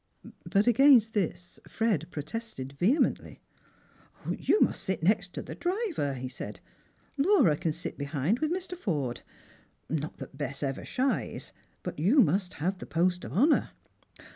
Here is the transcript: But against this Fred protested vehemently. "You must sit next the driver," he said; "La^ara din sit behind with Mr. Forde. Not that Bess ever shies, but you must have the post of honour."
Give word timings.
But 0.49 0.65
against 0.65 1.13
this 1.13 1.59
Fred 1.67 2.07
protested 2.09 2.73
vehemently. 2.73 3.39
"You 4.27 4.59
must 4.61 4.81
sit 4.83 5.03
next 5.03 5.33
the 5.35 5.53
driver," 5.53 6.15
he 6.15 6.27
said; 6.27 6.59
"La^ara 7.19 7.59
din 7.59 7.71
sit 7.71 7.99
behind 7.99 8.39
with 8.39 8.51
Mr. 8.51 8.75
Forde. 8.75 9.21
Not 9.89 10.17
that 10.17 10.35
Bess 10.35 10.63
ever 10.63 10.83
shies, 10.85 11.53
but 11.83 11.99
you 11.99 12.19
must 12.21 12.55
have 12.55 12.79
the 12.79 12.87
post 12.87 13.23
of 13.23 13.31
honour." 13.31 13.69